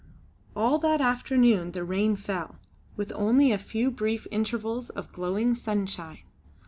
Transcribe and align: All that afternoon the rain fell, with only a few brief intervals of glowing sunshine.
All 0.55 0.79
that 0.79 0.99
afternoon 0.99 1.73
the 1.73 1.83
rain 1.83 2.15
fell, 2.15 2.55
with 2.95 3.11
only 3.13 3.51
a 3.51 3.59
few 3.59 3.91
brief 3.91 4.25
intervals 4.31 4.89
of 4.89 5.11
glowing 5.11 5.53
sunshine. 5.53 6.23